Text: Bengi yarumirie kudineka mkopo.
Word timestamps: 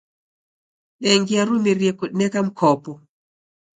Bengi 1.01 1.33
yarumirie 1.37 1.91
kudineka 1.99 2.39
mkopo. 2.47 2.91